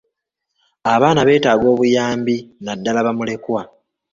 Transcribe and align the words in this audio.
Abaana 0.93 1.21
beetaaga 1.27 1.65
obuyambi 1.73 2.35
naddaala 2.63 3.05
bamulekwa. 3.07 3.61